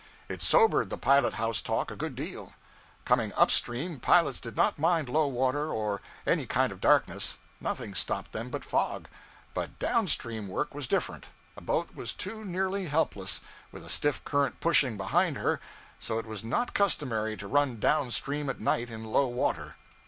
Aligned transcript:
It 0.27 0.41
sobered 0.41 0.89
the 0.89 0.97
pilot 0.97 1.35
house 1.35 1.61
talk 1.61 1.91
a 1.91 1.95
good 1.95 2.15
deal. 2.15 2.53
Coming 3.05 3.31
up 3.33 3.51
stream, 3.51 3.99
pilots 3.99 4.39
did 4.39 4.57
not 4.57 4.79
mind 4.79 5.07
low 5.09 5.27
water 5.27 5.69
or 5.71 6.01
any 6.25 6.47
kind 6.47 6.71
of 6.71 6.81
darkness; 6.81 7.37
nothing 7.59 7.93
stopped 7.93 8.31
them 8.31 8.49
but 8.49 8.65
fog. 8.65 9.07
But 9.53 9.77
down 9.77 10.07
stream 10.07 10.47
work 10.47 10.73
was 10.73 10.87
different; 10.87 11.27
a 11.55 11.61
boat 11.61 11.93
was 11.93 12.15
too 12.15 12.43
nearly 12.43 12.87
helpless, 12.87 13.41
with 13.71 13.85
a 13.85 13.89
stiff 13.89 14.25
current 14.25 14.59
pushing 14.59 14.97
behind 14.97 15.37
her; 15.37 15.59
so 15.99 16.17
it 16.17 16.25
was 16.25 16.43
not 16.43 16.73
customary 16.73 17.37
to 17.37 17.47
run 17.47 17.79
down 17.79 18.09
stream 18.09 18.49
at 18.49 18.59
night 18.59 18.89
in 18.89 19.03
low 19.03 19.27
water. 19.27 19.75